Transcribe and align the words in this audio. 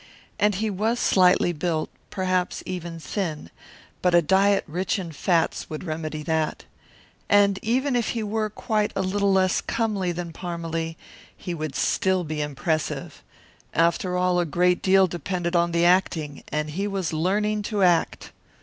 And 0.39 0.55
he 0.55 0.71
was 0.71 0.99
slightly 0.99 1.53
built, 1.53 1.91
perhaps 2.09 2.63
even 2.65 2.99
thin, 2.99 3.51
but 4.01 4.15
a 4.15 4.21
diet 4.23 4.63
rich 4.67 4.97
in 4.97 5.11
fats 5.11 5.69
would 5.69 5.83
remedy 5.83 6.23
that. 6.23 6.65
And 7.29 7.59
even 7.61 7.95
if 7.95 8.09
he 8.09 8.23
were 8.23 8.49
quite 8.49 8.91
a 8.95 9.03
little 9.03 9.31
less 9.31 9.61
comely 9.61 10.11
than 10.11 10.33
Parmalee, 10.33 10.95
he 11.37 11.53
would 11.53 11.75
still 11.75 12.23
be 12.23 12.41
impressive. 12.41 13.21
After 13.75 14.17
all, 14.17 14.39
a 14.39 14.45
great 14.47 14.81
deal 14.81 15.05
depended 15.05 15.53
upon 15.53 15.71
the 15.71 15.85
acting, 15.85 16.43
and 16.47 16.71
he 16.71 16.87
was 16.87 17.13
learning 17.13 17.61
to 17.69 17.83
act. 17.83 18.31